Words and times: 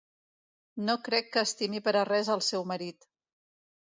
No 0.85 0.95
crec 1.07 1.29
que 1.35 1.43
estimi 1.49 1.83
per 1.87 1.93
a 1.99 2.03
res 2.11 2.31
el 2.37 2.43
seu 2.47 2.65
marit. 2.71 3.09